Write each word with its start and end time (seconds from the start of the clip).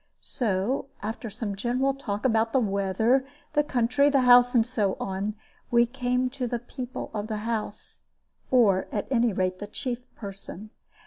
So 0.23 0.87
after 1.03 1.29
some 1.29 1.55
general 1.55 1.93
talk 1.93 2.25
about 2.25 2.53
the 2.53 2.59
weather, 2.59 3.23
the 3.53 3.63
country, 3.63 4.09
the 4.09 4.21
house, 4.21 4.55
and 4.55 4.65
so 4.65 4.97
on, 4.99 5.35
we 5.69 5.85
came 5.85 6.27
to 6.31 6.47
the 6.47 6.57
people 6.57 7.11
of 7.13 7.27
the 7.27 7.37
house, 7.45 8.01
or 8.49 8.87
at 8.91 9.05
any 9.11 9.31
rate 9.31 9.59
the 9.59 9.67
chief 9.67 9.99
person. 10.15 10.71